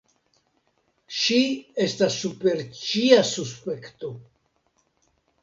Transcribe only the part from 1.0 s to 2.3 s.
Ŝi estas